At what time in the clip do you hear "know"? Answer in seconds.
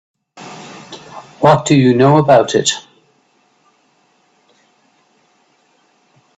1.93-2.17